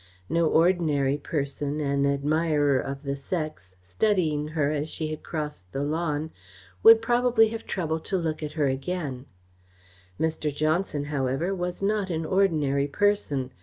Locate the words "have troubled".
7.49-8.03